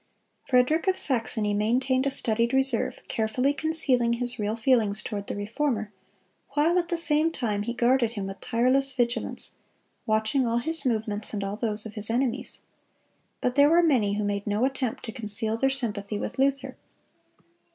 [0.47, 5.93] Frederick of Saxony maintained a studied reserve, carefully concealing his real feelings toward the Reformer,
[6.53, 9.51] while at the same time he guarded him with tireless vigilance,
[10.07, 12.61] watching all his movements and all those of his enemies.
[13.41, 16.77] But there were many who made no attempt to conceal their sympathy with Luther.